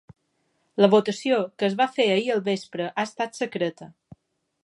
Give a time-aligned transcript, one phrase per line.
[0.83, 3.91] La votació, que es va fer ahir al vespre, ha estat secreta.